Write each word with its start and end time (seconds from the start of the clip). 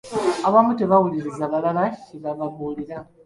Abamu 0.47 0.71
tebawuliriza 0.79 1.43
balala 1.53 1.83
kyebabuulira. 2.05 2.97